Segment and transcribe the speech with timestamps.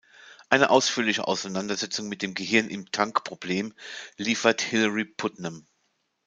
[0.49, 3.75] Eine ausführliche Auseinandersetzung mit dem Gehirn-im-Tank-Problem
[4.17, 5.67] liefert Hilary Putnam.